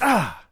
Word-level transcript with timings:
Ah. 0.00 0.42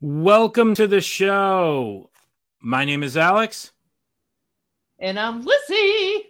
Welcome 0.00 0.74
to 0.74 0.86
the 0.86 1.00
show. 1.00 2.10
My 2.66 2.84
name 2.84 3.04
is 3.04 3.16
Alex, 3.16 3.70
And 4.98 5.20
I'm 5.20 5.44
Lizzie. 5.44 6.24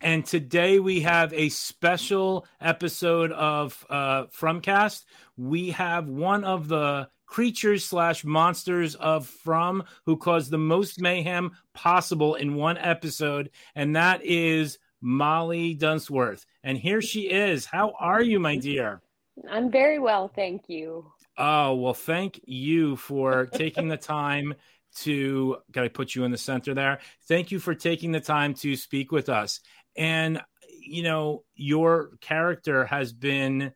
and 0.00 0.26
today 0.26 0.80
we 0.80 1.02
have 1.02 1.32
a 1.32 1.50
special 1.50 2.44
episode 2.60 3.30
of 3.30 3.86
uh, 3.88 4.24
Fromcast. 4.36 5.04
We 5.36 5.70
have 5.70 6.08
one 6.08 6.42
of 6.42 6.66
the 6.66 7.08
creatures 7.26 7.84
slash 7.84 8.24
monsters 8.24 8.96
of 8.96 9.28
From 9.28 9.84
who 10.04 10.16
caused 10.16 10.50
the 10.50 10.58
most 10.58 11.00
mayhem 11.00 11.52
possible 11.74 12.34
in 12.34 12.56
one 12.56 12.78
episode, 12.78 13.50
and 13.76 13.94
that 13.94 14.20
is 14.24 14.80
Molly 15.00 15.74
Dunsworth. 15.74 16.44
And 16.64 16.76
here 16.76 17.00
she 17.00 17.30
is. 17.30 17.66
How 17.66 17.92
are 18.00 18.20
you, 18.20 18.40
my 18.40 18.56
dear? 18.56 19.00
I'm 19.48 19.70
very 19.70 20.00
well, 20.00 20.26
thank 20.26 20.68
you. 20.68 21.06
Oh, 21.38 21.76
well, 21.76 21.94
thank 21.94 22.40
you 22.46 22.96
for 22.96 23.46
taking 23.46 23.86
the 23.86 23.96
time 23.96 24.54
to. 24.96 25.58
Got 25.70 25.82
to 25.82 25.90
put 25.90 26.14
you 26.14 26.24
in 26.24 26.30
the 26.30 26.38
center 26.38 26.74
there. 26.74 27.00
Thank 27.28 27.50
you 27.50 27.58
for 27.58 27.74
taking 27.74 28.12
the 28.12 28.20
time 28.20 28.54
to 28.54 28.76
speak 28.76 29.12
with 29.12 29.28
us. 29.28 29.60
And, 29.96 30.40
you 30.80 31.02
know, 31.02 31.44
your 31.54 32.10
character 32.20 32.84
has 32.84 33.12
been 33.12 33.72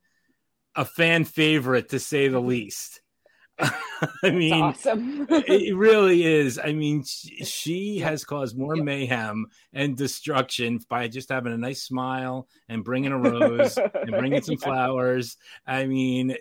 a 0.74 0.84
fan 0.84 1.24
favorite 1.24 1.90
to 1.90 1.98
say 1.98 2.28
the 2.28 2.40
least. 2.40 3.00
I 4.22 4.30
mean, 4.30 4.52
awesome. 4.62 5.26
it 5.30 5.76
really 5.76 6.22
is. 6.24 6.58
I 6.62 6.72
mean, 6.72 7.02
she, 7.04 7.44
she 7.44 7.98
has 7.98 8.24
caused 8.24 8.56
more 8.56 8.76
mayhem 8.76 9.46
and 9.72 9.96
destruction 9.96 10.78
by 10.88 11.08
just 11.08 11.30
having 11.30 11.52
a 11.52 11.56
nice 11.58 11.82
smile 11.82 12.48
and 12.68 12.84
bringing 12.84 13.10
a 13.12 13.18
rose 13.18 13.76
and 13.76 14.10
bringing 14.10 14.42
some 14.42 14.56
Yeah. 14.60 14.66
flowers. 14.66 15.36
I 15.66 15.86
mean, 15.86 16.36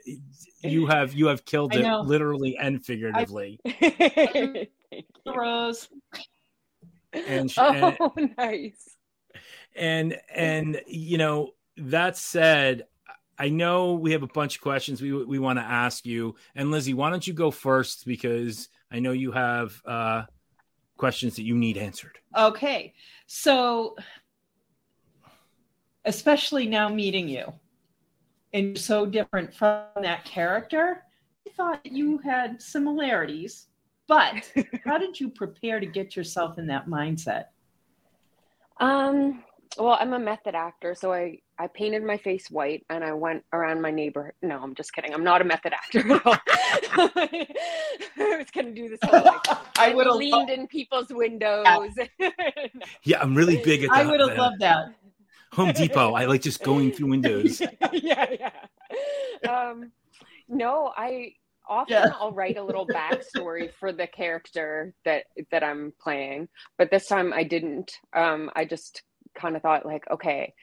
you 0.61 0.85
have 0.87 1.13
you 1.13 1.27
have 1.27 1.45
killed 1.45 1.75
it 1.75 1.85
literally 2.05 2.57
and 2.57 2.85
figuratively. 2.85 3.59
Thank. 3.79 4.69
Rose. 5.25 5.89
And, 7.13 7.49
sh- 7.49 7.57
and 7.57 7.97
Oh, 7.99 8.13
nice. 8.37 8.95
and 9.75 10.17
and 10.33 10.81
you 10.87 11.17
know 11.17 11.51
that 11.77 12.17
said 12.17 12.85
i 13.39 13.49
know 13.49 13.93
we 13.93 14.11
have 14.11 14.23
a 14.23 14.27
bunch 14.27 14.55
of 14.55 14.61
questions 14.61 15.01
we 15.01 15.11
we 15.25 15.39
want 15.39 15.59
to 15.59 15.63
ask 15.63 16.05
you 16.05 16.35
and 16.55 16.71
lizzie 16.71 16.93
why 16.93 17.09
don't 17.09 17.27
you 17.27 17.33
go 17.33 17.51
first 17.51 18.05
because 18.05 18.69
i 18.91 18.99
know 18.99 19.11
you 19.11 19.31
have 19.31 19.81
uh 19.85 20.23
questions 20.97 21.35
that 21.35 21.43
you 21.43 21.55
need 21.55 21.77
answered 21.77 22.17
Okay. 22.37 22.93
So, 23.25 23.95
especially 26.05 26.67
now 26.67 26.87
meeting 26.87 27.27
you, 27.27 27.51
and 28.53 28.77
so 28.77 29.05
different 29.05 29.53
from 29.53 29.85
that 30.01 30.23
character, 30.23 31.03
I 31.47 31.51
thought 31.51 31.85
you 31.85 32.19
had 32.19 32.61
similarities. 32.61 33.67
But 34.07 34.49
how 34.85 34.97
did 34.97 35.19
you 35.19 35.29
prepare 35.29 35.79
to 35.79 35.85
get 35.85 36.15
yourself 36.15 36.57
in 36.59 36.67
that 36.67 36.87
mindset? 36.87 37.45
Um, 38.79 39.43
well, 39.77 39.97
I'm 39.99 40.13
a 40.13 40.19
method 40.19 40.55
actor, 40.55 40.95
so 40.95 41.11
I 41.11 41.39
I 41.59 41.67
painted 41.67 42.03
my 42.03 42.17
face 42.17 42.51
white 42.51 42.85
and 42.89 43.03
I 43.03 43.13
went 43.13 43.43
around 43.51 43.81
my 43.81 43.89
neighbor. 43.91 44.33
No, 44.41 44.59
I'm 44.61 44.75
just 44.75 44.93
kidding. 44.93 45.13
I'm 45.13 45.23
not 45.23 45.41
a 45.41 45.43
method 45.43 45.73
actor 45.73 46.13
at 46.13 46.25
all. 46.25 46.35
I 47.09 48.37
was 48.37 48.51
gonna 48.53 48.71
do 48.71 48.89
this 48.89 48.99
whole 49.03 49.23
like 49.23 49.41
I 49.79 49.93
would 49.93 50.05
have 50.07 50.15
leaned 50.15 50.31
loved, 50.31 50.49
in 50.51 50.67
people's 50.67 51.09
windows. 51.09 51.65
No. 52.19 52.31
yeah 53.03 53.21
i'm 53.21 53.35
really 53.35 53.57
big 53.63 53.83
at 53.83 53.89
that. 53.89 54.05
I 54.05 54.09
would 54.09 54.19
have 54.19 54.37
loved 54.37 54.59
that. 54.61 54.87
home 55.51 55.71
depot 55.71 56.13
i 56.13 56.25
like 56.25 56.41
just 56.41 56.63
going 56.63 56.91
through 56.91 57.09
windows 57.09 57.61
yeah, 57.91 58.25
yeah. 58.39 58.51
Um, 59.49 59.91
no, 60.47 60.91
I 60.95 61.33
often 61.67 61.93
Yeah. 61.93 62.11
I'll 62.19 62.31
write 62.31 62.57
a 62.57 62.63
little 62.63 62.87
backstory 62.87 63.71
for 63.73 63.91
the 63.91 64.07
character 64.07 64.93
that 65.05 65.25
that 65.51 65.63
I'm 65.63 65.93
playing, 65.99 66.47
but 66.77 66.89
this 66.89 67.07
time 67.07 67.33
I 67.33 67.43
didn't. 67.43 67.91
Um, 68.13 68.49
I 68.55 68.65
just 68.65 69.03
kind 69.35 69.55
of 69.55 69.61
thought 69.61 69.85
like, 69.85 70.03
okay, 70.09 70.53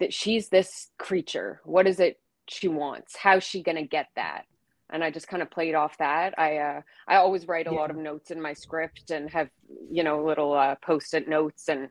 that 0.00 0.12
she's 0.12 0.48
this 0.48 0.88
creature. 0.98 1.60
What 1.64 1.86
is 1.86 2.00
it 2.00 2.20
she 2.48 2.68
wants? 2.68 3.16
How's 3.16 3.44
she 3.44 3.62
gonna 3.62 3.86
get 3.86 4.08
that? 4.16 4.42
And 4.90 5.04
I 5.04 5.10
just 5.10 5.28
kind 5.28 5.42
of 5.42 5.50
played 5.50 5.74
off 5.74 5.98
that. 5.98 6.38
I 6.38 6.56
uh, 6.58 6.80
I 7.06 7.16
always 7.16 7.46
write 7.46 7.66
a 7.66 7.70
Yeah. 7.70 7.76
lot 7.78 7.90
of 7.90 7.96
notes 7.96 8.30
in 8.30 8.40
my 8.40 8.54
script 8.54 9.10
and 9.10 9.28
have 9.30 9.50
you 9.90 10.02
know 10.02 10.24
little 10.24 10.52
uh, 10.54 10.76
post-it 10.82 11.28
notes 11.28 11.68
and 11.68 11.88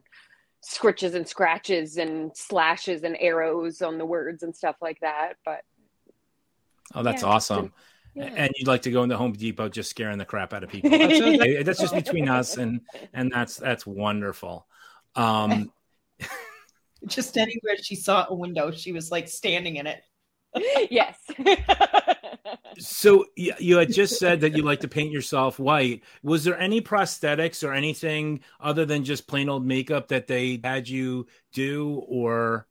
scritches 0.68 1.14
and 1.14 1.28
scratches 1.28 1.98
and 1.98 2.36
slashes 2.36 3.04
and 3.04 3.16
arrows 3.20 3.82
on 3.82 3.98
the 3.98 4.06
words 4.06 4.42
and 4.44 4.56
stuff 4.56 4.76
like 4.82 5.00
that. 5.02 5.34
But 5.46 5.62
oh 6.96 7.04
that's 7.04 7.22
Yeah, 7.22 7.30
awesome 7.30 7.74
yeah. 8.16 8.32
and 8.36 8.52
you'd 8.56 8.68
like 8.68 8.82
to 8.82 8.90
go 8.92 9.04
into 9.04 9.16
home 9.18 9.34
depot 9.34 9.70
just 9.70 9.90
scaring 9.92 10.18
the 10.18 10.26
crap 10.26 10.54
out 10.54 10.64
of 10.64 10.70
people 10.72 10.90
that's, 10.90 11.22
okay. 11.22 11.62
that's 11.62 11.80
just 11.80 11.94
between 11.94 12.28
us 12.28 12.58
and 12.58 12.82
and 13.14 13.32
that's 13.32 13.58
that's 13.58 13.86
wonderful 13.86 14.66
um 15.16 15.72
Just 17.06 17.38
anywhere 17.38 17.78
she 17.82 17.96
saw 17.96 18.26
a 18.30 18.36
window, 18.36 18.72
she 18.72 18.92
was 18.92 19.12
like 19.12 19.28
standing 19.28 19.76
in 19.78 19.88
it. 19.88 20.02
yes. 20.92 21.20
So 22.80 23.26
you 23.36 23.78
had 23.78 23.92
just 23.92 24.20
said 24.20 24.42
that 24.42 24.56
you 24.56 24.64
like 24.64 24.80
to 24.82 24.88
paint 24.88 25.12
yourself 25.12 25.60
white. 25.60 26.04
Was 26.24 26.44
there 26.44 26.58
any 26.60 26.82
prosthetics 26.82 27.68
or 27.68 27.74
anything 27.74 28.42
other 28.60 28.86
than 28.86 29.04
just 29.04 29.28
plain 29.28 29.50
old 29.50 29.66
makeup 29.66 30.08
that 30.10 30.28
they 30.28 30.60
had 30.64 30.88
you 30.88 31.28
do, 31.54 32.04
or 32.08 32.68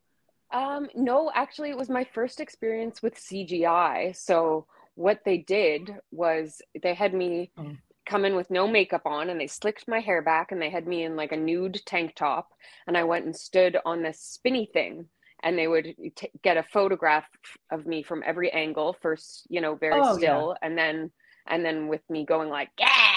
um, 0.53 0.89
no, 0.95 1.31
actually, 1.35 1.71
it 1.71 1.77
was 1.77 1.89
my 1.89 2.05
first 2.05 2.41
experience 2.41 3.03
with 3.03 3.17
CGI. 3.17 4.17
So 4.17 4.67
what 4.95 5.21
they 5.25 5.39
did 5.39 5.97
was 6.11 6.63
they 6.83 6.95
had 6.95 7.13
me 7.15 7.51
Oh. 7.59 7.77
Come 8.07 8.25
in 8.25 8.37
with 8.37 8.51
no 8.51 8.67
makeup 8.69 9.03
on, 9.05 9.31
and 9.31 9.41
they 9.41 9.47
slicked 9.47 9.89
my 9.89 10.01
hair 10.01 10.23
back, 10.23 10.53
and 10.53 10.61
they 10.61 10.71
had 10.71 10.87
me 10.87 11.05
in 11.05 11.17
like 11.17 11.33
a 11.33 11.37
nude 11.37 11.81
tank 11.87 12.15
top, 12.15 12.49
and 12.87 12.97
I 12.97 13.05
went 13.05 13.25
and 13.27 13.37
stood 13.37 13.77
on 13.85 14.03
this 14.03 14.21
spinny 14.21 14.67
thing. 14.73 15.07
And 15.43 15.59
they 15.59 15.69
would 15.69 15.95
t- 16.17 16.31
get 16.43 16.57
a 16.57 16.63
photograph 16.63 17.29
of 17.71 17.87
me 17.87 18.03
from 18.03 18.23
every 18.27 18.51
angle. 18.53 18.97
First, 19.03 19.47
you 19.51 19.61
know, 19.61 19.75
very 19.75 20.03
Oh, 20.03 20.17
still, 20.17 20.57
and 20.63 20.79
then, 20.79 21.11
and 21.47 21.65
then 21.65 21.89
with 21.89 22.01
me 22.09 22.25
going 22.25 22.49
like, 22.49 22.71
yeah, 22.79 23.13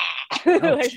Oh, 0.46 0.58
like 0.76 0.92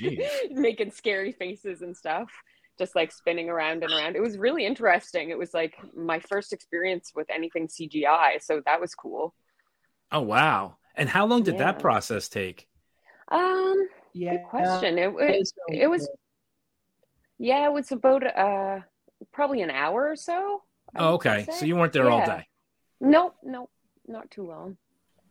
making 0.51 0.91
scary 0.91 1.31
faces 1.31 1.81
and 1.81 1.95
stuff 1.95 2.29
just 2.77 2.95
like 2.95 3.11
spinning 3.11 3.49
around 3.49 3.83
and 3.83 3.93
around 3.93 4.15
it 4.15 4.21
was 4.21 4.37
really 4.37 4.65
interesting 4.65 5.29
it 5.29 5.37
was 5.37 5.53
like 5.53 5.75
my 5.95 6.19
first 6.19 6.53
experience 6.53 7.11
with 7.15 7.29
anything 7.29 7.67
cgi 7.67 8.41
so 8.41 8.61
that 8.65 8.81
was 8.81 8.95
cool 8.95 9.33
oh 10.11 10.21
wow! 10.21 10.77
And 10.95 11.09
how 11.09 11.25
long 11.25 11.43
did 11.43 11.57
that 11.57 11.79
process 11.79 12.29
take? 12.29 12.67
Um 13.33 13.87
Yeah. 14.13 14.31
good 14.37 14.43
question 14.43 14.97
it, 14.97 15.07
It 15.07 15.13
it, 15.19 15.39
was 15.39 15.53
really 15.67 15.81
it 15.81 15.87
was 15.87 16.09
yeah 17.39 17.65
it 17.65 17.73
was 17.73 17.91
about 17.91 18.23
uh 18.25 18.79
probably 19.31 19.61
an 19.61 19.69
hour 19.71 20.07
or 20.09 20.15
so 20.15 20.61
Oh, 20.95 21.15
okay. 21.15 21.47
So 21.51 21.65
you 21.65 21.75
weren't 21.75 21.91
there 21.91 22.09
all 22.11 22.23
day. 22.23 22.45
nope 23.01 23.35
nope 23.43 23.71
not 24.07 24.29
too 24.29 24.45
long 24.47 24.77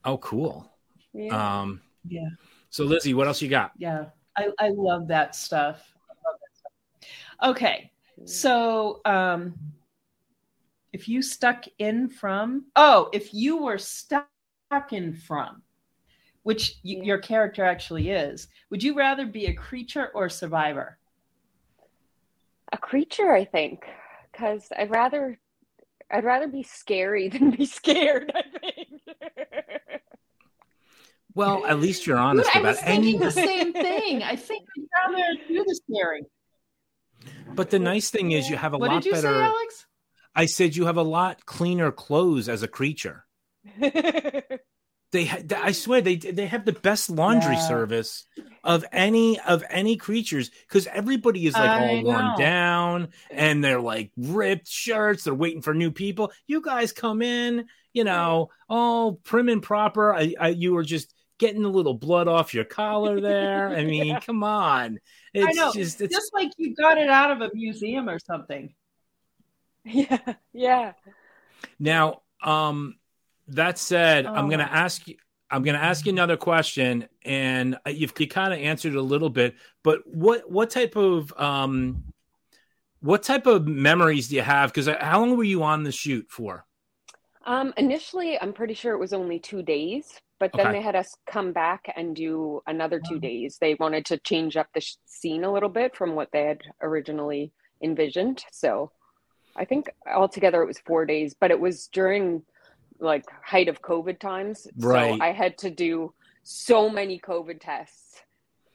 Oh, 0.04 0.18
cool. 0.18 0.68
yeah 1.14 1.60
Um, 1.60 1.80
Yeah. 2.08 2.28
so 2.70 2.84
Lizzie, 2.84 3.14
what 3.14 3.28
else 3.28 3.40
you 3.40 3.48
got? 3.48 3.70
Yeah, 3.76 4.06
I, 4.36 4.48
I 4.58 4.70
love 4.70 5.06
that 5.08 5.36
stuff. 5.36 5.80
I 6.10 6.14
love 6.28 6.38
that 6.40 6.58
stuff. 6.58 7.50
Okay, 7.50 7.92
so 8.24 9.00
um, 9.04 9.54
if 10.92 11.08
you 11.08 11.22
stuck 11.22 11.64
in 11.78 12.08
from, 12.08 12.66
oh, 12.74 13.08
if 13.12 13.32
you 13.32 13.62
were 13.62 13.78
stuck 13.78 14.26
in 14.90 15.14
from, 15.14 15.62
which 16.42 16.76
y- 16.84 16.94
Yeah. 16.96 17.02
your 17.04 17.18
character 17.18 17.64
actually 17.64 18.10
is, 18.10 18.48
would 18.70 18.82
you 18.82 18.94
rather 18.96 19.26
be 19.26 19.46
a 19.46 19.54
creature 19.54 20.08
or 20.14 20.26
a 20.26 20.30
survivor? 20.30 20.98
a 22.72 22.78
creature 22.78 23.30
i 23.34 23.44
think 23.44 23.84
because 24.32 24.68
i'd 24.78 24.90
rather 24.90 25.38
i'd 26.10 26.24
rather 26.24 26.48
be 26.48 26.62
scary 26.62 27.28
than 27.34 27.50
be 27.50 27.66
scared 27.66 28.32
i 28.34 28.42
think 28.58 28.88
Well, 31.34 31.64
at 31.66 31.80
least 31.80 32.06
you're 32.06 32.18
honest 32.18 32.50
I 32.54 32.58
about 32.60 32.68
was 32.72 32.80
thinking 32.80 33.14
And, 33.20 33.22
the 33.22 33.30
same 33.30 33.72
thing. 33.72 34.22
I 34.22 34.36
think 34.36 34.66
I'd 34.76 35.10
rather 35.12 35.24
do 35.48 35.64
the 35.66 35.80
scary. 35.90 36.22
but 37.54 37.70
the 37.70 37.78
nice 37.78 38.10
thing 38.10 38.32
is 38.32 38.50
you 38.50 38.56
have 38.56 38.74
a 38.74 38.78
what 38.78 38.88
lot 38.90 39.02
did 39.02 39.06
you 39.06 39.12
better. 39.12 39.28
say, 39.28 39.42
Alex? 39.42 39.86
I 40.34 40.46
said 40.46 40.76
you 40.76 40.84
have 40.86 40.96
a 40.98 41.02
lot 41.02 41.46
cleaner 41.46 41.90
clothes 41.90 42.48
as 42.50 42.62
a 42.62 42.68
creature. 42.68 43.24
they 45.12 45.26
ha- 45.26 45.38
I 45.62 45.72
swear 45.72 46.00
they 46.00 46.16
they 46.16 46.46
have 46.46 46.64
the 46.64 46.72
best 46.72 47.10
laundry 47.10 47.54
Yeah. 47.54 47.68
service 47.68 48.24
of 48.64 48.84
any 48.92 49.38
of 49.40 49.62
any 49.70 49.96
creatures 49.96 50.50
because 50.68 50.86
everybody 50.86 51.46
is 51.46 51.54
like 51.54 51.68
I 51.70 51.88
all 51.98 52.02
worn 52.04 52.38
down 52.38 53.08
and 53.30 53.62
they're 53.62 53.80
like 53.80 54.10
ripped 54.16 54.68
shirts. 54.68 55.24
They're 55.24 55.34
waiting 55.34 55.62
for 55.62 55.74
new 55.74 55.90
people. 55.90 56.32
You 56.46 56.60
guys 56.62 56.92
come 56.92 57.22
in, 57.22 57.66
you 57.92 58.04
know, 58.04 58.50
all 58.68 59.14
prim 59.14 59.48
and 59.48 59.62
proper. 59.62 60.14
I, 60.14 60.34
I 60.40 60.48
you 60.48 60.72
were 60.72 60.84
just 60.84 61.14
getting 61.38 61.64
a 61.64 61.68
little 61.68 61.94
blood 61.94 62.28
off 62.28 62.54
your 62.54 62.64
collar 62.64 63.20
there. 63.20 63.68
I 63.68 63.84
mean, 63.84 64.06
Yeah. 64.06 64.20
come 64.20 64.42
on. 64.44 64.98
It's 65.34 65.46
I 65.46 65.52
know. 65.60 65.72
just 65.72 66.00
it's 66.00 66.14
Just 66.14 66.32
like 66.32 66.52
you 66.56 66.74
got 66.74 66.98
it 66.98 67.08
out 67.10 67.30
of 67.32 67.40
a 67.42 67.50
museum 67.54 68.08
or 68.08 68.18
something. 68.18 68.74
Yeah, 69.84 70.34
yeah. 70.52 70.92
Now, 71.80 72.22
um, 72.42 72.94
that 73.54 73.78
said, 73.78 74.26
I'm 74.26 74.46
Oh. 74.46 74.48
going 74.48 74.58
to 74.60 74.72
ask 74.72 75.06
you. 75.08 75.16
I'm 75.50 75.62
going 75.62 75.76
to 75.76 75.84
ask 75.84 76.06
you 76.06 76.12
another 76.12 76.38
question, 76.38 77.08
and 77.26 77.76
you've 77.86 78.14
you 78.18 78.26
kind 78.26 78.54
of 78.54 78.58
answered 78.58 78.94
a 78.94 79.02
little 79.02 79.28
bit. 79.28 79.54
But 79.84 80.00
what 80.06 80.50
what 80.50 80.70
type 80.70 80.96
of 80.96 81.30
um, 81.38 82.04
what 83.00 83.22
type 83.22 83.46
of 83.46 83.66
memories 83.66 84.28
do 84.28 84.36
you 84.36 84.42
have? 84.42 84.72
Because 84.72 84.88
how 85.00 85.20
long 85.20 85.36
were 85.36 85.44
you 85.44 85.62
on 85.62 85.82
the 85.82 85.92
shoot 85.92 86.26
for? 86.30 86.64
Um, 87.44 87.74
initially, 87.76 88.40
I'm 88.40 88.52
pretty 88.52 88.74
sure 88.74 88.94
it 88.94 88.98
was 89.00 89.12
only 89.12 89.38
two 89.38 89.62
days, 89.62 90.20
but 90.38 90.52
then 90.56 90.68
Okay. 90.68 90.78
they 90.78 90.82
had 90.82 90.96
us 90.96 91.16
come 91.26 91.52
back 91.52 91.92
and 91.96 92.14
do 92.16 92.62
another 92.66 93.00
two 93.00 93.18
days. 93.18 93.58
They 93.60 93.74
wanted 93.74 94.06
to 94.06 94.18
change 94.18 94.56
up 94.56 94.68
the 94.74 94.80
sh- 94.80 94.96
scene 95.06 95.44
a 95.44 95.52
little 95.52 95.68
bit 95.68 95.96
from 95.96 96.14
what 96.14 96.30
they 96.32 96.44
had 96.44 96.62
originally 96.80 97.52
envisioned. 97.82 98.44
So 98.52 98.92
I 99.56 99.64
think 99.64 99.90
altogether 100.06 100.62
it 100.62 100.66
was 100.66 100.78
four 100.86 101.04
days, 101.04 101.34
but 101.38 101.50
it 101.50 101.60
was 101.60 101.88
during 101.88 102.42
like 103.02 103.24
height 103.44 103.68
of 103.68 103.82
COVID 103.82 104.18
times. 104.20 104.66
Right. 104.78 105.18
So 105.18 105.24
I 105.24 105.32
had 105.32 105.58
to 105.58 105.70
do 105.70 106.14
so 106.44 106.88
many 106.88 107.18
COVID 107.18 107.60
tests, 107.60 108.22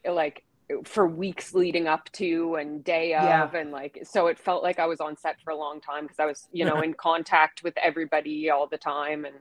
like 0.08 0.44
for 0.84 1.08
weeks 1.08 1.54
leading 1.54 1.88
up 1.88 2.12
to 2.12 2.56
and 2.56 2.84
day 2.84 3.14
of 3.14 3.24
Yeah. 3.24 3.50
and 3.58 3.72
like 3.72 4.00
so 4.04 4.28
it 4.28 4.38
felt 4.38 4.64
like 4.64 4.80
I 4.80 4.86
was 4.86 5.00
on 5.00 5.16
set 5.16 5.38
for 5.42 5.52
a 5.52 5.56
long 5.56 5.80
time 5.80 6.04
because 6.04 6.20
I 6.20 6.26
was 6.26 6.50
you 6.52 6.66
know 6.66 6.82
in 6.88 6.94
contact 6.94 7.64
with 7.64 7.74
everybody 7.78 8.50
all 8.50 8.68
the 8.68 8.78
time 8.78 9.24
and 9.24 9.36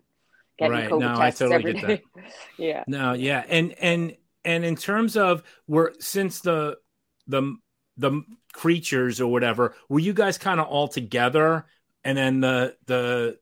getting 0.56 0.72
Right. 0.78 0.90
COVID 0.90 1.00
No, 1.00 1.14
I 1.20 1.24
tests 1.26 1.40
totally 1.40 1.56
every 1.56 1.72
get 1.74 1.86
day. 1.86 2.02
yeah. 2.58 2.84
No, 2.86 3.12
yeah, 3.12 3.44
and 3.48 3.72
and 3.80 4.16
and 4.44 4.64
in 4.64 4.76
terms 4.76 5.16
of 5.16 5.42
were 5.66 5.94
since 5.98 6.40
the 6.40 6.78
the 7.26 7.56
the 7.96 8.22
creatures 8.52 9.20
or 9.20 9.26
whatever, 9.32 9.74
were 9.88 9.98
you 10.00 10.12
guys 10.12 10.38
kind 10.38 10.60
of 10.60 10.66
all 10.68 10.86
together, 10.86 11.66
and 12.04 12.16
then 12.16 12.40
the 12.40 12.76
the 12.86 13.38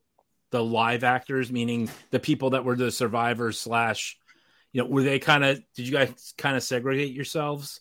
the 0.50 0.62
live 0.62 1.04
actors, 1.04 1.50
meaning 1.50 1.90
the 2.10 2.20
people 2.20 2.50
that 2.50 2.64
were 2.64 2.76
the 2.76 2.90
survivors 2.90 3.58
slash, 3.58 4.18
you 4.72 4.82
know, 4.82 4.88
were 4.88 5.02
they 5.02 5.18
kind 5.18 5.44
of? 5.44 5.60
Did 5.74 5.86
you 5.88 5.92
guys 5.92 6.34
kind 6.38 6.56
of 6.56 6.62
segregate 6.62 7.12
yourselves? 7.12 7.80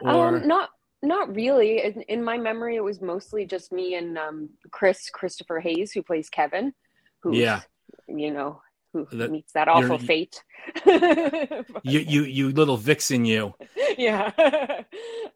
Or 0.00 0.36
Um, 0.36 0.46
not 0.48 0.70
not 1.02 1.34
really. 1.34 1.82
In, 1.84 2.02
in 2.02 2.22
my 2.24 2.38
memory, 2.38 2.76
it 2.76 2.84
was 2.84 3.00
mostly 3.00 3.44
just 3.44 3.72
me 3.72 3.94
and 3.96 4.16
um, 4.18 4.50
Chris 4.70 5.10
Christopher 5.10 5.58
Hayes, 5.60 5.92
who 5.92 6.02
plays 6.02 6.28
Kevin, 6.30 6.72
who 7.20 7.34
Yeah. 7.34 7.62
you 8.08 8.30
know 8.32 8.60
who 8.92 9.06
That- 9.12 9.30
meets 9.30 9.52
that 9.54 9.68
awful 9.68 9.98
fate. 9.98 10.42
you 10.86 11.64
you 12.00 12.22
you 12.24 12.50
little 12.50 12.76
vixen, 12.76 13.24
you 13.24 13.54
yeah. 13.98 14.30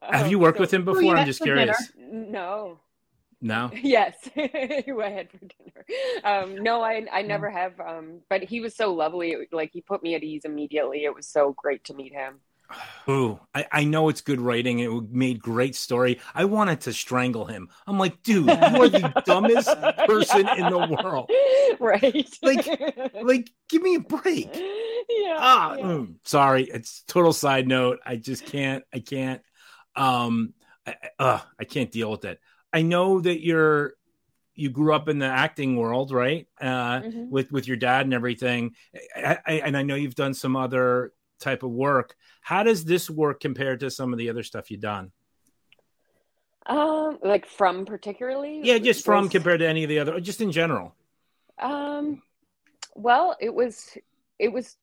have 0.02 0.24
Um, 0.26 0.30
you 0.30 0.38
worked 0.38 0.58
so- 0.58 0.62
with 0.62 0.72
him 0.74 0.82
you 0.82 0.94
before? 0.94 1.16
I'm 1.16 1.26
just 1.26 1.40
for 1.40 1.46
dinner? 1.46 1.72
curious. 1.74 1.92
No. 1.98 2.80
No, 3.40 3.70
Yes, 3.82 4.16
I 4.36 4.40
had 5.14 5.30
for 5.30 5.38
dinner. 5.38 5.84
Um, 6.24 6.62
no, 6.62 6.82
I 6.82 7.06
I 7.12 7.22
never 7.22 7.50
have. 7.50 7.78
Um, 7.80 8.20
but 8.30 8.42
he 8.42 8.60
was 8.60 8.74
so 8.74 8.92
lovely. 8.94 9.32
It- 9.32 9.48
Like 9.52 9.70
he 9.72 9.80
put 9.82 10.02
me 10.02 10.14
at 10.14 10.22
ease 10.24 10.44
immediately. 10.44 11.04
It 11.04 11.14
was 11.14 11.28
so 11.28 11.52
great 11.52 11.84
to 11.84 11.94
meet 11.94 12.12
him. 12.12 12.36
Ooh, 13.08 13.38
I, 13.54 13.66
I 13.70 13.84
know 13.84 14.08
it's 14.08 14.22
good 14.22 14.40
writing. 14.40 14.80
It 14.80 14.90
made 15.10 15.38
great 15.40 15.76
story. 15.76 16.18
I 16.34 16.46
wanted 16.46 16.80
to 16.82 16.92
strangle 16.92 17.44
him. 17.44 17.68
I'm 17.86 17.98
like, 17.98 18.22
dude, 18.22 18.46
you 18.46 18.52
are 18.52 18.88
the 18.88 19.22
dumbest 19.26 19.68
person 20.06 20.48
in 20.48 20.70
the 20.70 20.98
world. 21.02 21.30
Right. 21.78 22.28
Like- 22.42 22.66
Like, 23.22 23.50
give 23.68 23.82
me 23.82 23.96
a 23.96 24.00
break. 24.00 24.48
yeah. 24.54 25.36
Ah, 25.38 25.74
yeah. 25.76 25.84
mm, 25.84 26.14
sorry. 26.24 26.64
It's 26.64 27.02
total 27.06 27.32
side 27.32 27.68
note. 27.68 27.98
I 28.04 28.16
just 28.16 28.46
can't. 28.46 28.82
I 28.92 29.00
can't. 29.00 29.42
Um, 29.94 30.54
I, 30.86 30.94
I- 31.18 31.22
uh, 31.22 31.40
I 31.60 31.64
can't 31.64 31.92
deal 31.92 32.10
with 32.10 32.24
it. 32.24 32.40
I 32.76 32.82
know 32.82 33.20
that 33.20 33.42
you're 33.42 33.94
you 34.54 34.68
grew 34.68 34.94
up 34.94 35.08
in 35.08 35.18
the 35.18 35.26
acting 35.26 35.76
world, 35.76 36.10
right? 36.12 36.46
Uh, 36.60 37.00
Mhm. 37.00 37.30
with 37.30 37.50
with 37.50 37.66
your 37.66 37.78
dad 37.78 38.04
and 38.04 38.12
everything. 38.12 38.74
I, 39.16 39.38
I, 39.46 39.52
and 39.64 39.76
I 39.76 39.82
know 39.82 39.94
you've 39.94 40.14
done 40.14 40.34
some 40.34 40.56
other 40.56 41.12
type 41.40 41.62
of 41.62 41.70
work. 41.70 42.14
How 42.42 42.62
does 42.62 42.84
this 42.84 43.08
work 43.08 43.40
compared 43.40 43.80
to 43.80 43.90
some 43.90 44.12
of 44.12 44.18
the 44.18 44.28
other 44.28 44.42
stuff 44.42 44.70
you've 44.70 44.82
done? 44.82 45.10
Um, 46.66 47.18
like 47.22 47.46
from 47.46 47.86
particularly. 47.86 48.60
Yeah, 48.62 48.76
just 48.78 49.04
from 49.06 49.24
was- 49.24 49.32
compared 49.32 49.60
to 49.60 49.66
any 49.68 49.82
of 49.84 49.88
the 49.88 49.98
other, 50.00 50.14
or 50.14 50.20
just 50.20 50.42
in 50.42 50.52
general. 50.52 50.94
Um, 51.58 52.22
well, 52.94 53.36
it 53.40 53.54
was 53.54 53.96
it 54.38 54.52
was 54.52 54.76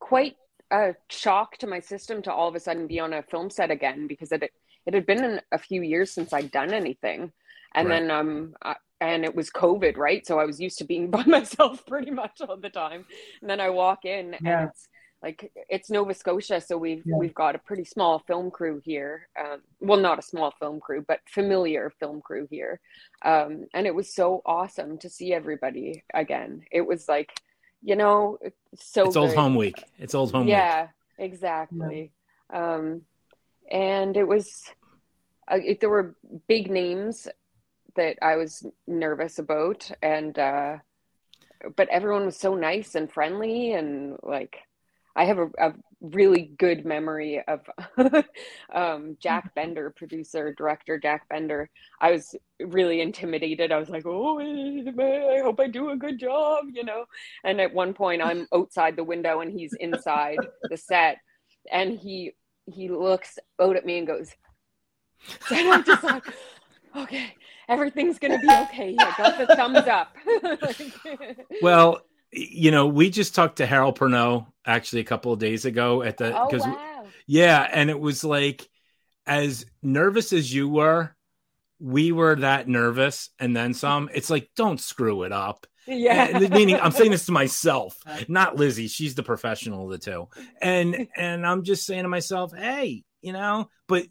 quite 0.00 0.36
a 0.72 0.96
shock 1.10 1.58
to 1.58 1.68
my 1.68 1.78
system 1.78 2.22
to 2.22 2.32
all 2.32 2.48
of 2.48 2.56
a 2.56 2.60
sudden 2.60 2.88
be 2.88 2.98
on 2.98 3.12
a 3.12 3.22
film 3.22 3.50
set 3.50 3.70
again 3.70 4.08
because 4.08 4.32
it 4.32 4.50
it 4.86 4.94
had 4.94 5.06
been 5.06 5.40
a 5.52 5.58
few 5.58 5.82
years 5.82 6.10
since 6.12 6.32
I'd 6.32 6.50
done 6.50 6.72
anything, 6.72 7.32
and 7.74 7.88
Right. 7.88 8.00
then 8.00 8.10
um. 8.10 8.54
I, 8.62 8.76
and 9.00 9.24
it 9.24 9.34
was 9.34 9.50
COVID, 9.50 9.96
right? 9.96 10.24
So 10.24 10.38
I 10.38 10.44
was 10.44 10.60
used 10.60 10.78
to 10.78 10.84
being 10.84 11.10
by 11.16 11.24
myself 11.24 11.84
pretty 11.86 12.12
much 12.12 12.40
all 12.40 12.56
the 12.56 12.70
time. 12.70 13.04
And 13.40 13.50
then 13.50 13.60
I 13.60 13.68
walk 13.70 14.04
in, 14.04 14.36
Yeah. 14.40 14.60
and 14.60 14.68
it's 14.70 14.86
like 15.24 15.50
it's 15.68 15.90
Nova 15.90 16.14
Scotia, 16.14 16.60
so 16.60 16.78
we've 16.78 17.02
Yeah. 17.04 17.16
we've 17.16 17.34
got 17.34 17.56
a 17.56 17.58
pretty 17.58 17.84
small 17.84 18.20
film 18.20 18.52
crew 18.52 18.80
here. 18.84 19.28
Um, 19.36 19.60
well, 19.80 19.98
not 19.98 20.20
a 20.20 20.22
small 20.22 20.52
film 20.60 20.78
crew, 20.78 21.04
but 21.08 21.18
familiar 21.26 21.90
film 21.98 22.20
crew 22.20 22.46
here. 22.48 22.80
Um, 23.22 23.66
and 23.74 23.88
it 23.88 23.94
was 23.94 24.14
so 24.14 24.40
awesome 24.46 24.98
to 24.98 25.08
see 25.10 25.34
everybody 25.34 26.04
again. 26.14 26.64
It 26.70 26.82
was 26.86 27.08
like, 27.08 27.32
you 27.82 27.96
know, 27.96 28.38
it's 28.40 28.56
so 28.94 29.08
it's 29.08 29.16
old 29.16 29.34
home 29.34 29.56
week. 29.56 29.82
It's 29.98 30.14
old 30.14 30.30
home 30.30 30.46
week. 30.46 30.50
yeah, 30.50 30.88
exactly. 31.18 32.12
Um, 32.52 33.02
and 33.72 34.16
it 34.16 34.28
was, 34.28 34.62
uh, 35.50 35.58
it, 35.64 35.80
there 35.80 35.90
were 35.90 36.14
big 36.46 36.70
names 36.70 37.26
that 37.96 38.18
I 38.22 38.36
was 38.36 38.64
nervous 38.86 39.38
about, 39.38 39.90
and 40.02 40.38
uh, 40.38 40.76
but 41.74 41.88
everyone 41.88 42.26
was 42.26 42.38
so 42.38 42.54
nice 42.54 42.94
and 42.94 43.10
friendly, 43.10 43.72
and 43.72 44.18
like, 44.22 44.58
I 45.16 45.24
have 45.24 45.38
a, 45.38 45.48
a 45.58 45.72
really 46.02 46.52
good 46.58 46.84
memory 46.84 47.42
of 47.48 47.60
um, 48.74 49.16
Jack 49.20 49.54
Bender, 49.54 49.90
producer, 49.96 50.54
director 50.56 50.98
Jack 50.98 51.28
Bender. 51.30 51.70
I 51.98 52.12
was 52.12 52.34
really 52.60 53.00
intimidated. 53.00 53.72
I 53.72 53.78
was 53.78 53.88
like, 53.88 54.04
oh, 54.06 54.38
I 54.38 55.40
hope 55.42 55.60
I 55.60 55.68
do 55.68 55.90
a 55.90 55.96
good 55.96 56.18
job, 56.18 56.66
you 56.72 56.84
know. 56.84 57.06
And 57.42 57.60
at 57.60 57.72
one 57.72 57.94
point, 57.94 58.22
I'm 58.22 58.46
outside 58.54 58.96
the 58.96 59.04
window 59.04 59.40
and 59.40 59.50
he's 59.50 59.74
inside 59.80 60.38
the 60.68 60.76
set, 60.76 61.18
and 61.70 61.98
he 61.98 62.32
he 62.66 62.88
looks 62.88 63.38
out 63.60 63.76
at 63.76 63.84
me 63.86 63.98
and 63.98 64.06
goes, 64.06 64.32
and 65.50 65.68
I'm 65.68 65.84
just 65.84 66.02
like, 66.02 66.24
okay, 66.96 67.34
everything's 67.68 68.18
gonna 68.18 68.38
be 68.38 68.48
okay. 68.50 68.96
I 68.98 69.14
got 69.16 69.38
the 69.38 69.54
thumbs 69.56 69.78
up. 69.78 70.16
Like- 70.42 71.38
Well, 71.62 72.02
you 72.32 72.70
know, 72.70 72.86
we 72.86 73.10
just 73.10 73.34
talked 73.34 73.56
to 73.56 73.66
Harold 73.66 73.98
Perrineau 73.98 74.46
actually 74.64 75.00
a 75.02 75.04
couple 75.04 75.32
of 75.32 75.38
days 75.38 75.64
ago 75.64 76.02
at 76.02 76.16
the 76.16 76.38
oh 76.38 76.46
because 76.46 76.66
wow, 76.66 77.04
yeah, 77.26 77.68
and 77.70 77.90
it 77.90 77.98
was 78.00 78.24
like 78.24 78.68
as 79.26 79.66
nervous 79.82 80.32
as 80.32 80.52
you 80.52 80.68
were, 80.68 81.14
we 81.78 82.10
were 82.12 82.36
that 82.36 82.68
nervous, 82.68 83.30
and 83.38 83.54
then 83.54 83.74
some. 83.74 84.08
It's 84.14 84.30
like 84.30 84.50
don't 84.56 84.80
screw 84.80 85.24
it 85.24 85.32
up. 85.32 85.66
Yeah, 85.86 86.38
meaning 86.50 86.76
I'm 86.76 86.92
saying 86.92 87.10
this 87.10 87.26
to 87.26 87.32
myself, 87.32 87.98
not 88.28 88.56
Lizzie. 88.56 88.88
She's 88.88 89.14
the 89.14 89.22
professional 89.22 89.84
of 89.84 89.90
the 89.90 89.98
two, 89.98 90.28
and 90.60 91.08
and 91.16 91.46
I'm 91.46 91.64
just 91.64 91.84
saying 91.86 92.02
to 92.02 92.08
myself, 92.08 92.52
hey, 92.56 93.04
you 93.20 93.32
know. 93.32 93.68
But 93.88 94.06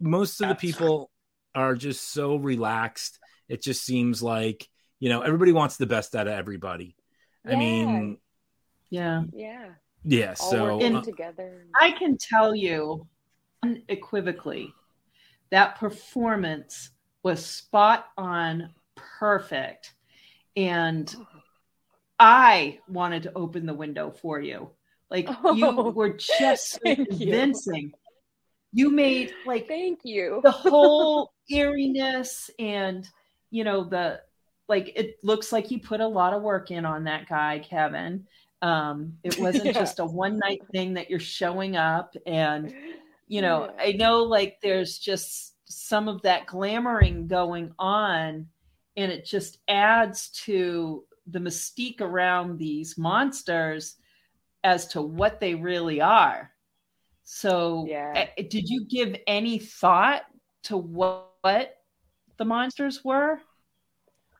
most 0.00 0.40
of 0.40 0.48
the 0.48 0.54
people 0.54 1.10
are 1.54 1.74
just 1.74 2.12
so 2.12 2.36
relaxed. 2.36 3.18
It 3.48 3.62
just 3.62 3.84
seems 3.84 4.22
like 4.22 4.68
you 4.98 5.08
know 5.08 5.22
everybody 5.22 5.52
wants 5.52 5.76
the 5.76 5.86
best 5.86 6.14
out 6.14 6.26
of 6.26 6.32
everybody. 6.32 6.96
I 7.46 7.52
Yeah. 7.52 7.56
mean, 7.56 8.18
Yeah. 8.90 9.22
yeah, 9.32 9.68
yeah. 10.02 10.34
all 10.40 10.50
So 10.50 10.74
working 10.76 10.96
uh, 10.96 11.02
together. 11.02 11.66
I 11.80 11.92
can 11.92 12.16
tell 12.18 12.54
you 12.54 13.06
unequivocally 13.62 14.72
that 15.50 15.78
performance 15.78 16.90
was 17.22 17.44
spot 17.44 18.06
on 18.16 18.70
perfect. 18.96 19.93
And 20.56 21.14
I 22.18 22.78
wanted 22.88 23.24
to 23.24 23.32
open 23.34 23.66
the 23.66 23.74
window 23.74 24.10
for 24.10 24.40
you. 24.40 24.70
Like 25.10 25.28
you 25.28 25.66
Oh, 25.66 25.90
were 25.90 26.10
just 26.16 26.70
so 26.70 26.78
thank 26.84 26.98
you. 27.18 27.30
convincing. 27.30 27.92
You 28.72 28.90
made 28.90 29.32
like 29.46 29.68
Thank 29.68 30.00
you. 30.04 30.40
the 30.42 30.50
whole 30.50 31.32
eeriness 31.50 32.50
and 32.58 33.08
you 33.50 33.64
know 33.64 33.84
the 33.84 34.20
like 34.68 34.92
it 34.96 35.16
looks 35.22 35.52
like 35.52 35.70
you 35.70 35.78
put 35.80 36.00
a 36.00 36.06
lot 36.08 36.32
of 36.32 36.42
work 36.42 36.70
in 36.70 36.84
on 36.86 37.04
that 37.04 37.28
guy 37.28 37.58
kevin 37.60 38.26
Um, 38.62 39.18
it 39.22 39.38
wasn't 39.38 39.72
yeah. 39.72 39.72
just 39.72 40.00
a 40.00 40.04
one 40.04 40.38
night 40.38 40.62
thing 40.72 40.94
that 40.94 41.10
you're 41.10 41.20
showing 41.20 41.76
up 41.76 42.16
and 42.26 42.74
you 43.28 43.42
know, 43.42 43.70
yeah. 43.78 43.84
I 43.88 43.92
know 43.92 44.22
like 44.24 44.58
there's 44.62 44.98
just 44.98 45.54
some 45.66 46.08
of 46.08 46.22
that 46.22 46.46
glamoring 46.46 47.26
going 47.28 47.72
on 47.78 48.48
and 48.96 49.10
it 49.10 49.24
just 49.24 49.58
adds 49.68 50.30
to 50.44 51.04
the 51.26 51.38
mystique 51.38 52.00
around 52.00 52.58
these 52.58 52.98
monsters 52.98 53.96
as 54.62 54.86
to 54.88 55.02
what 55.02 55.40
they 55.40 55.54
really 55.54 56.00
are. 56.00 56.50
So, 57.24 57.86
yeah. 57.88 58.26
Eh, 58.36 58.42
did 58.48 58.68
you 58.68 58.86
give 58.86 59.16
any 59.26 59.58
thought 59.58 60.22
to 60.64 60.76
what, 60.76 61.30
what 61.40 61.76
the 62.36 62.44
monsters 62.44 63.04
were? 63.04 63.40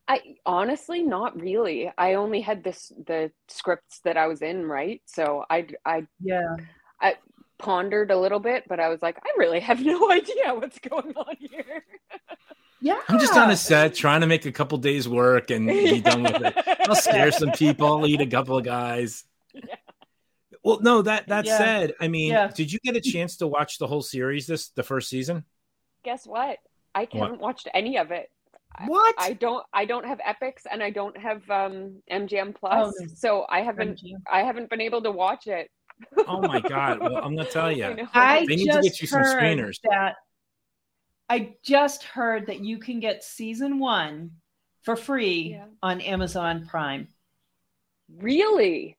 I 0.06 0.36
honestly 0.44 1.02
not 1.02 1.40
really. 1.40 1.90
I 1.96 2.14
only 2.14 2.40
had 2.42 2.62
this 2.62 2.92
the 3.06 3.30
scripts 3.48 4.00
that 4.00 4.18
I 4.18 4.26
was 4.26 4.42
in, 4.42 4.66
right? 4.66 5.00
So 5.06 5.44
I 5.48 5.66
I 5.86 6.06
yeah. 6.20 6.56
I 7.00 7.14
pondered 7.58 8.10
a 8.10 8.18
little 8.18 8.40
bit, 8.40 8.64
but 8.68 8.80
I 8.80 8.88
was 8.88 9.00
like, 9.00 9.16
I 9.24 9.30
really 9.38 9.60
have 9.60 9.80
no 9.84 10.10
idea 10.10 10.54
what's 10.54 10.78
going 10.78 11.14
on 11.16 11.36
here. 11.38 11.84
Yeah. 12.84 13.00
I'm 13.08 13.18
just 13.18 13.32
on 13.32 13.50
a 13.50 13.56
set 13.56 13.94
trying 13.94 14.20
to 14.20 14.26
make 14.26 14.44
a 14.44 14.52
couple 14.52 14.76
days 14.76 15.08
work 15.08 15.48
and 15.50 15.66
be 15.66 16.00
done 16.02 16.22
with 16.22 16.36
it. 16.36 16.78
I'll 16.86 16.94
scare 16.94 17.32
some 17.32 17.50
people, 17.52 17.86
I'll 17.86 18.06
eat 18.06 18.20
a 18.20 18.26
couple 18.26 18.58
of 18.58 18.64
guys. 18.64 19.24
Yeah. 19.54 19.76
Well, 20.62 20.80
no, 20.82 21.00
that 21.00 21.28
that 21.28 21.46
yeah. 21.46 21.56
said, 21.56 21.94
I 21.98 22.08
mean, 22.08 22.32
yeah. 22.32 22.48
did 22.48 22.70
you 22.70 22.78
get 22.84 22.94
a 22.94 23.00
chance 23.00 23.38
to 23.38 23.46
watch 23.46 23.78
the 23.78 23.86
whole 23.86 24.02
series 24.02 24.46
this 24.46 24.68
the 24.68 24.82
first 24.82 25.08
season? 25.08 25.44
Guess 26.04 26.26
what? 26.26 26.58
I 26.94 27.08
haven't 27.10 27.40
watched 27.40 27.68
any 27.72 27.96
of 27.96 28.10
it. 28.10 28.30
What? 28.86 29.14
I, 29.18 29.28
I, 29.28 29.32
don't 29.32 29.64
I 29.72 29.86
don't 29.86 30.04
have 30.04 30.18
Epix 30.18 30.66
and 30.70 30.82
I 30.82 30.90
don't 30.90 31.16
have 31.16 31.48
um 31.48 32.02
MGM 32.12 32.54
Plus. 32.54 32.94
Oh, 33.00 33.06
so 33.14 33.46
I 33.48 33.62
haven't 33.62 34.02
MGM. 34.02 34.20
I 34.30 34.40
haven't 34.40 34.68
been 34.68 34.82
able 34.82 35.00
to 35.02 35.10
watch 35.10 35.46
it. 35.46 35.70
oh 36.26 36.42
my 36.42 36.60
god. 36.60 37.00
Well, 37.00 37.16
I'm 37.16 37.34
gonna 37.34 37.48
tell 37.48 37.72
you. 37.72 37.84
I, 38.12 38.40
I 38.40 38.46
they 38.46 38.56
need 38.56 38.70
to 38.70 38.82
get 38.82 39.00
you 39.00 39.06
some 39.06 39.22
screeners. 39.22 39.78
That 39.88 40.16
I 41.28 41.54
just 41.62 42.02
heard 42.04 42.46
that 42.46 42.60
you 42.60 42.78
can 42.78 43.00
get 43.00 43.24
season 43.24 43.78
one 43.78 44.32
for 44.82 44.96
free 44.96 45.56
yeah. 45.56 45.66
on 45.82 46.00
Amazon 46.00 46.66
Prime. 46.66 47.08
Really? 48.14 48.98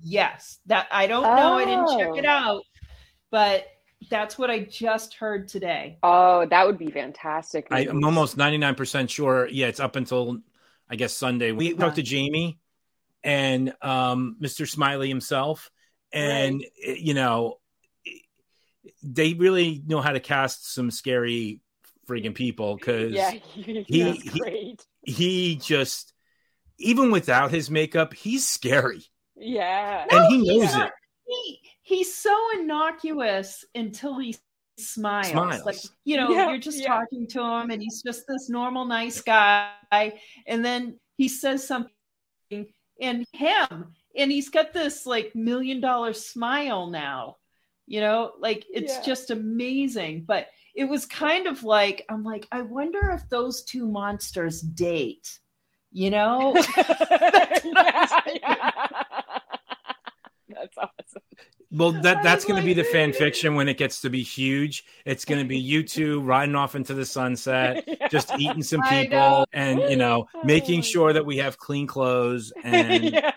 Yes. 0.00 0.58
That 0.66 0.86
I 0.90 1.06
don't 1.06 1.24
oh. 1.24 1.36
know. 1.36 1.54
I 1.54 1.64
didn't 1.64 1.98
check 1.98 2.16
it 2.16 2.26
oh. 2.26 2.30
out, 2.30 2.62
but 3.30 3.66
that's 4.10 4.38
what 4.38 4.50
I 4.50 4.60
just 4.60 5.14
heard 5.14 5.48
today. 5.48 5.98
Oh, 6.02 6.46
that 6.46 6.66
would 6.66 6.78
be 6.78 6.90
fantastic. 6.90 7.66
I, 7.70 7.80
am 7.80 8.04
almost 8.04 8.36
99% 8.36 9.08
sure. 9.08 9.48
Yeah, 9.48 9.66
it's 9.66 9.80
up 9.80 9.96
until 9.96 10.38
I 10.88 10.96
guess 10.96 11.12
Sunday. 11.12 11.52
We 11.52 11.70
yeah. 11.70 11.76
talked 11.76 11.96
to 11.96 12.02
Jamie 12.02 12.58
and 13.22 13.74
um, 13.82 14.36
Mr. 14.40 14.68
Smiley 14.68 15.08
himself, 15.08 15.70
and 16.12 16.62
right. 16.86 16.98
you 16.98 17.14
know, 17.14 17.58
they 19.02 19.34
really 19.34 19.82
know 19.86 20.00
how 20.00 20.12
to 20.12 20.20
cast 20.20 20.72
some 20.72 20.90
scary 20.90 21.60
freaking 22.06 22.34
people 22.34 22.76
because 22.76 23.12
yeah, 23.14 23.30
he, 23.30 23.84
he, 23.86 24.78
he 25.02 25.56
just 25.56 26.12
even 26.78 27.10
without 27.10 27.50
his 27.50 27.70
makeup, 27.70 28.14
he's 28.14 28.46
scary. 28.46 29.04
Yeah, 29.36 30.06
and 30.10 30.26
he 30.26 30.58
knows 30.58 30.74
it. 30.74 30.90
He, 31.26 31.60
he's 31.82 32.14
so 32.14 32.36
innocuous 32.58 33.64
until 33.74 34.18
he 34.18 34.36
smiles. 34.78 35.28
smiles. 35.28 35.64
Like 35.64 35.76
you 36.04 36.16
know, 36.16 36.30
yeah, 36.30 36.48
you're 36.50 36.58
just 36.58 36.80
yeah. 36.80 36.88
talking 36.88 37.26
to 37.28 37.40
him, 37.40 37.70
and 37.70 37.82
he's 37.82 38.02
just 38.02 38.24
this 38.28 38.48
normal, 38.48 38.84
nice 38.84 39.20
guy, 39.20 39.72
and 40.46 40.64
then 40.64 40.98
he 41.16 41.28
says 41.28 41.66
something, 41.66 41.90
and 43.00 43.24
him, 43.32 43.94
and 44.16 44.30
he's 44.30 44.50
got 44.50 44.72
this 44.72 45.06
like 45.06 45.34
million 45.34 45.80
dollar 45.80 46.12
smile 46.12 46.88
now. 46.88 47.36
You 47.86 48.00
know, 48.00 48.32
like 48.38 48.64
it's 48.72 48.94
yeah. 48.94 49.02
just 49.02 49.30
amazing, 49.30 50.24
but 50.26 50.46
it 50.74 50.84
was 50.84 51.06
kind 51.06 51.46
of 51.46 51.62
like 51.64 52.04
I'm 52.08 52.24
like 52.24 52.46
I 52.52 52.62
wonder 52.62 53.10
if 53.10 53.28
those 53.28 53.62
two 53.62 53.86
monsters 53.86 54.60
date. 54.60 55.38
You 55.92 56.10
know, 56.10 56.54
that's, 56.54 57.64
yeah, 57.64 58.70
that's 60.48 60.76
awesome. 60.76 61.22
Well, 61.74 61.90
that 62.02 62.22
that's 62.22 62.44
going 62.44 62.60
to 62.60 62.64
be 62.64 62.72
the 62.72 62.84
fan 62.84 63.12
fiction 63.12 63.56
when 63.56 63.68
it 63.68 63.78
gets 63.78 64.00
to 64.02 64.10
be 64.10 64.22
huge. 64.22 64.84
It's 65.04 65.24
going 65.24 65.40
to 65.40 65.46
be 65.46 65.58
you 65.58 65.82
two 65.82 66.20
riding 66.22 66.54
off 66.54 66.76
into 66.76 66.94
the 66.94 67.04
sunset, 67.04 67.84
yeah. 68.00 68.08
just 68.08 68.32
eating 68.38 68.62
some 68.62 68.82
people, 68.82 69.46
and 69.52 69.80
you 69.80 69.96
know, 69.96 70.26
making 70.44 70.82
sure 70.82 71.12
that 71.12 71.26
we 71.26 71.38
have 71.38 71.58
clean 71.58 71.86
clothes. 71.86 72.52
And 72.62 73.04
yeah. 73.04 73.30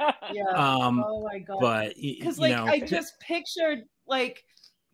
um, 0.56 1.04
oh 1.06 1.24
my 1.24 1.40
god! 1.40 1.58
But 1.60 1.94
because 1.96 2.38
like 2.38 2.56
know, 2.56 2.66
I 2.66 2.80
just 2.80 3.20
pictured 3.20 3.84
like 4.06 4.44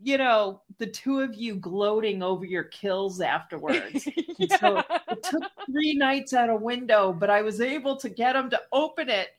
you 0.04 0.18
know 0.18 0.62
the 0.78 0.88
two 0.88 1.20
of 1.20 1.34
you 1.36 1.56
gloating 1.56 2.22
over 2.22 2.46
your 2.46 2.66
kills 2.66 3.22
afterwards. 3.22 4.08
yeah. 4.38 4.58
So 4.60 4.84
it 5.10 5.24
took 5.24 5.44
three 5.66 5.94
nights 5.96 6.34
at 6.34 6.50
a 6.50 6.56
window, 6.56 7.14
but 7.14 7.30
I 7.30 7.42
was 7.42 7.62
able 7.62 7.96
to 7.98 8.10
get 8.10 8.36
him 8.36 8.50
to 8.50 8.62
open 8.72 9.10
it. 9.10 9.30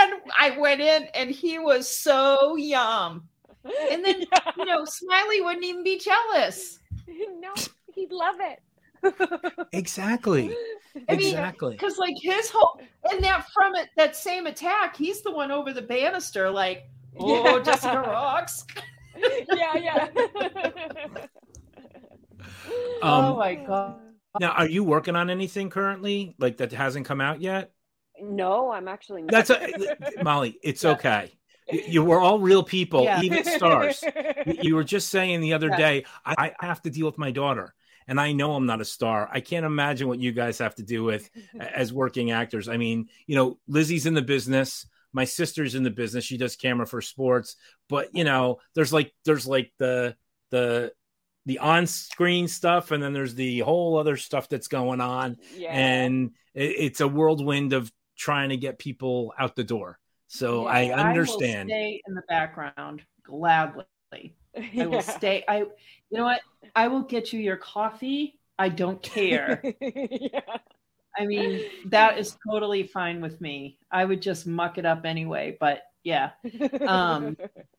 And 0.00 0.14
I 0.38 0.56
went 0.58 0.80
in 0.80 1.04
and 1.14 1.30
he 1.30 1.58
was 1.58 1.88
so 1.88 2.56
yum. 2.56 3.28
And 3.90 4.04
then, 4.04 4.20
yeah. 4.20 4.52
you 4.56 4.64
know, 4.64 4.84
Smiley 4.84 5.40
wouldn't 5.40 5.64
even 5.64 5.84
be 5.84 5.98
jealous. 5.98 6.78
No, 7.08 7.52
he'd 7.94 8.12
love 8.12 8.36
it. 8.40 8.62
exactly. 9.72 10.54
I 11.08 11.14
exactly. 11.14 11.72
Because 11.72 11.98
like 11.98 12.14
his 12.20 12.50
whole 12.50 12.80
and 13.10 13.22
that 13.24 13.46
from 13.52 13.74
it 13.74 13.88
that 13.96 14.14
same 14.14 14.46
attack, 14.46 14.96
he's 14.96 15.22
the 15.22 15.32
one 15.32 15.50
over 15.50 15.72
the 15.72 15.82
banister, 15.82 16.50
like, 16.50 16.88
oh, 17.18 17.56
yeah. 17.56 17.62
Jessica 17.62 18.00
rocks. 18.00 18.64
yeah, 19.54 19.76
yeah. 19.76 20.08
um, 23.02 23.24
oh 23.24 23.36
my 23.36 23.54
god. 23.54 23.96
Now, 24.40 24.52
are 24.52 24.68
you 24.68 24.82
working 24.82 25.14
on 25.14 25.28
anything 25.28 25.68
currently, 25.70 26.34
like 26.38 26.56
that 26.58 26.72
hasn't 26.72 27.06
come 27.06 27.20
out 27.20 27.40
yet? 27.40 27.72
No, 28.20 28.72
I'm 28.72 28.88
actually. 28.88 29.22
Not. 29.22 29.30
That's 29.30 29.50
a, 29.50 30.22
Molly. 30.22 30.58
It's 30.62 30.84
yeah. 30.84 30.92
okay 30.92 31.32
you 31.70 32.04
were 32.04 32.20
all 32.20 32.38
real 32.38 32.62
people, 32.62 33.04
yeah. 33.04 33.22
even 33.22 33.44
stars. 33.44 34.02
you 34.60 34.74
were 34.74 34.84
just 34.84 35.08
saying 35.08 35.40
the 35.40 35.52
other 35.52 35.70
day, 35.70 36.04
I, 36.24 36.52
I, 36.60 36.66
have 36.66 36.82
to 36.82 36.90
deal 36.90 37.06
with 37.06 37.18
my 37.18 37.30
daughter, 37.30 37.74
and 38.06 38.20
I 38.20 38.32
know 38.32 38.54
I'm 38.54 38.66
not 38.66 38.80
a 38.80 38.84
star. 38.84 39.28
I 39.32 39.40
can't 39.40 39.66
imagine 39.66 40.08
what 40.08 40.18
you 40.18 40.32
guys 40.32 40.58
have 40.58 40.74
to 40.76 40.82
do 40.82 41.04
with 41.04 41.30
as 41.58 41.92
working 41.92 42.30
actors. 42.30 42.68
I 42.68 42.76
mean, 42.76 43.08
you 43.26 43.36
know, 43.36 43.58
Lizzie's 43.68 44.06
in 44.06 44.14
the 44.14 44.22
business. 44.22 44.86
My 45.12 45.24
sister's 45.24 45.74
in 45.74 45.82
the 45.82 45.90
business. 45.90 46.24
She 46.24 46.38
does 46.38 46.56
camera 46.56 46.86
for 46.86 47.00
sports, 47.00 47.56
but 47.88 48.08
you 48.14 48.24
know, 48.24 48.58
there's 48.74 48.92
like 48.92 49.12
there's 49.24 49.46
like 49.46 49.72
the 49.78 50.16
the 50.50 50.92
the 51.46 51.58
on-screen 51.58 52.46
stuff 52.46 52.92
and 52.92 53.02
then 53.02 53.12
there's 53.12 53.34
the 53.34 53.60
whole 53.60 53.98
other 53.98 54.16
stuff 54.16 54.48
that's 54.48 54.68
going 54.68 55.00
on 55.00 55.36
yeah. 55.56 55.70
and 55.72 56.30
it, 56.54 56.76
it's 56.78 57.00
a 57.00 57.08
whirlwind 57.08 57.72
of 57.72 57.90
trying 58.16 58.50
to 58.50 58.56
get 58.56 58.78
people 58.78 59.34
out 59.36 59.56
the 59.56 59.64
door 59.64 59.98
so 60.32 60.62
yeah, 60.62 60.96
I 60.96 61.10
understand. 61.10 61.68
I 61.70 61.72
stay 61.72 62.02
in 62.08 62.14
the 62.14 62.22
background 62.26 63.02
gladly. 63.22 63.84
I 64.56 64.86
will 64.86 65.02
stay. 65.02 65.44
I, 65.46 65.58
you 65.58 65.68
know 66.10 66.24
what? 66.24 66.40
I 66.74 66.88
will 66.88 67.02
get 67.02 67.34
you 67.34 67.40
your 67.40 67.58
coffee. 67.58 68.40
I 68.58 68.70
don't 68.70 69.02
care. 69.02 69.62
yeah. 69.80 70.40
I 71.18 71.26
mean, 71.26 71.62
that 71.86 72.18
is 72.18 72.36
totally 72.48 72.84
fine 72.86 73.20
with 73.20 73.40
me. 73.40 73.78
I 73.90 74.04
would 74.04 74.22
just 74.22 74.46
muck 74.46 74.78
it 74.78 74.86
up 74.86 75.04
anyway. 75.04 75.56
But 75.60 75.82
yeah, 76.04 76.30
um, 76.86 77.36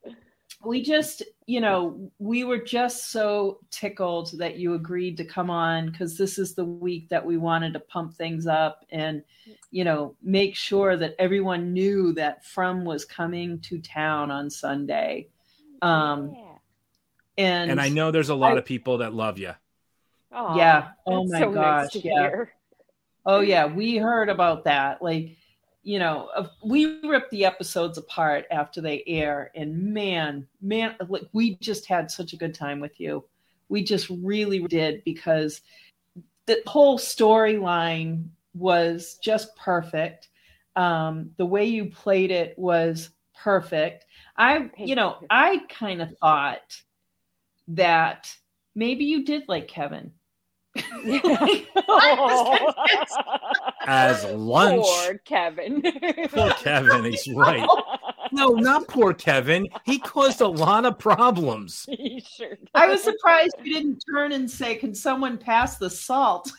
we 0.66 0.82
just, 0.82 1.24
you 1.46 1.60
know, 1.60 2.12
we 2.20 2.44
were 2.44 2.60
just 2.60 3.12
so 3.12 3.60
tickled 3.72 4.38
that 4.38 4.58
you 4.58 4.76
agreed 4.76 5.18
to 5.18 5.26
come 5.26 5.50
on 5.50 5.90
because 5.90 6.18
this 6.18 6.38
is 6.38 6.56
the 6.56 6.66
week 6.66 7.10
that 7.10 7.26
we 7.26 7.38
wanted 7.38 7.74
to 7.74 7.80
pump 7.80 8.16
things 8.16 8.48
up 8.48 8.86
and, 8.92 9.24
you 9.72 9.84
know, 9.84 10.16
make 10.22 10.56
sure 10.56 10.96
that 10.96 11.16
everyone 11.20 11.74
knew 11.74 12.14
that 12.14 12.46
From 12.46 12.86
was 12.86 13.04
coming 13.04 13.60
to 13.62 13.80
town 13.80 14.32
on 14.32 14.50
Sunday. 14.50 15.30
Um, 15.82 16.34
yeah. 16.36 16.50
And 17.36 17.72
and 17.72 17.82
I 17.82 17.90
know 17.90 18.12
there's 18.12 18.30
a 18.30 18.36
lot 18.36 18.54
I, 18.54 18.58
of 18.60 18.66
people 18.66 19.00
that 19.00 19.14
love 19.14 19.40
you. 19.40 19.54
Aww, 20.32 20.58
yeah. 20.58 20.90
Oh 21.06 21.26
my 21.28 21.40
so 21.40 21.52
gosh. 21.52 21.96
Nice 21.96 22.06
yeah. 22.06 22.22
Hear. 22.22 22.54
Oh 23.26 23.40
yeah, 23.40 23.66
we 23.66 23.98
heard 23.98 24.30
about 24.30 24.64
that. 24.66 25.02
Like 25.02 25.38
you 25.84 26.00
know, 26.00 26.30
we 26.64 27.02
rip 27.02 27.30
the 27.30 27.44
episodes 27.44 27.98
apart 27.98 28.46
after 28.50 28.80
they 28.80 29.04
air, 29.06 29.52
and 29.54 29.94
man, 29.94 30.48
man, 30.62 30.96
like 31.10 31.24
we 31.34 31.56
just 31.56 31.86
had 31.86 32.10
such 32.10 32.34
a 32.34 32.38
good 32.38 32.54
time 32.54 32.80
with 32.80 33.00
you. 33.00 33.26
We 33.68 33.84
just 33.84 34.10
really 34.10 34.60
did 34.60 35.04
because 35.04 35.62
the 36.46 36.62
whole 36.68 36.98
storyline 36.98 38.28
was 38.54 39.18
just 39.22 39.56
perfect. 39.58 40.30
Um, 40.76 41.32
the 41.38 41.46
way 41.46 41.66
you 41.66 41.86
played 41.86 42.32
it 42.32 42.58
was 42.58 43.10
perfect. 43.36 44.06
I, 44.38 44.70
you 44.78 44.96
know, 44.96 45.18
I 45.30 45.62
kind 45.70 46.02
of 46.02 46.18
thought 46.18 46.82
that 47.70 48.34
maybe 48.76 49.06
you 49.06 49.24
did 49.26 49.44
like 49.48 49.68
Kevin 49.68 50.12
As 53.86 54.26
lunch. 54.26 54.86
Poor 54.86 55.18
Kevin. 55.20 55.84
Poor 56.30 56.52
Kevin, 56.52 57.04
he's 57.06 57.28
right. 57.36 57.68
no, 58.32 58.50
not 58.50 58.88
poor 58.88 59.14
Kevin. 59.14 59.68
He 59.86 60.00
caused 60.00 60.42
a 60.42 60.48
lot 60.48 60.86
of 60.86 60.98
problems. 60.98 61.88
He 62.04 62.24
sure 62.28 62.50
did. 62.50 62.70
I 62.74 62.88
was 62.88 63.04
surprised 63.04 63.56
you 63.64 63.74
didn't 63.74 64.04
turn 64.12 64.32
and 64.32 64.50
say, 64.50 64.76
"Can 64.76 64.96
someone 64.96 65.38
pass 65.38 65.78
the 65.78 65.90
salt?" 65.90 66.52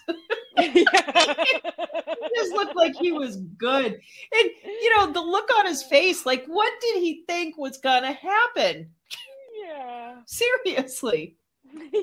he 0.59 0.85
just 0.85 2.53
looked 2.53 2.77
like 2.77 2.95
he 2.97 3.13
was 3.13 3.37
good, 3.59 3.87
and 3.93 4.51
you 4.65 4.97
know 4.97 5.13
the 5.13 5.21
look 5.21 5.51
on 5.59 5.67
his 5.67 5.83
face. 5.83 6.25
Like, 6.25 6.47
what 6.47 6.73
did 6.81 7.03
he 7.03 7.25
think 7.27 7.59
was 7.59 7.79
gonna 7.79 8.13
happen? 8.13 8.91
yeah. 9.65 10.17
Seriously. 10.27 11.37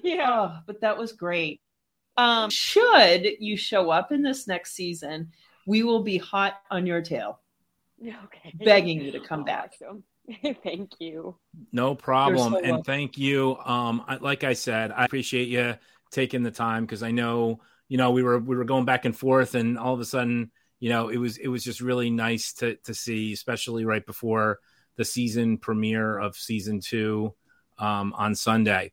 Yeah. 0.03 0.27
Oh, 0.29 0.59
but 0.67 0.81
that 0.81 0.97
was 0.97 1.13
great. 1.13 1.61
Um, 2.17 2.49
should 2.49 3.25
you 3.39 3.55
show 3.57 3.89
up 3.89 4.11
in 4.11 4.21
this 4.21 4.47
next 4.47 4.73
season, 4.73 5.31
we 5.65 5.83
will 5.83 6.03
be 6.03 6.17
hot 6.17 6.61
on 6.69 6.85
your 6.85 7.01
tail, 7.01 7.39
Okay. 8.01 8.53
begging 8.63 9.01
you 9.01 9.11
to 9.11 9.19
come 9.19 9.43
back. 9.43 9.73
Awesome. 9.81 10.03
Thank 10.63 10.91
you. 10.99 11.35
No 11.71 11.95
problem. 11.95 12.53
so 12.53 12.57
and 12.59 12.67
welcome. 12.67 12.83
thank 12.83 13.17
you. 13.17 13.57
Um, 13.65 14.03
I, 14.07 14.17
like 14.17 14.43
I 14.43 14.53
said, 14.53 14.91
I 14.91 15.05
appreciate 15.05 15.47
you 15.49 15.75
taking 16.11 16.43
the 16.43 16.51
time 16.51 16.85
because 16.85 17.03
I 17.03 17.11
know, 17.11 17.59
you 17.89 17.97
know, 17.97 18.11
we 18.11 18.23
were 18.23 18.39
we 18.39 18.55
were 18.55 18.63
going 18.63 18.85
back 18.85 19.05
and 19.05 19.17
forth, 19.17 19.55
and 19.55 19.77
all 19.79 19.93
of 19.93 19.99
a 19.99 20.05
sudden, 20.05 20.51
you 20.79 20.89
know, 20.89 21.09
it 21.09 21.17
was 21.17 21.37
it 21.37 21.47
was 21.47 21.63
just 21.63 21.81
really 21.81 22.09
nice 22.09 22.53
to 22.53 22.75
to 22.83 22.93
see, 22.93 23.33
especially 23.33 23.83
right 23.83 24.05
before 24.05 24.59
the 24.95 25.05
season 25.05 25.57
premiere 25.57 26.17
of 26.19 26.35
season 26.35 26.79
two 26.79 27.33
um, 27.79 28.13
on 28.15 28.35
Sunday. 28.35 28.91